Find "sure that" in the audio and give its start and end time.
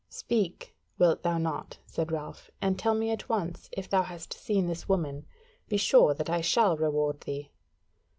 5.77-6.27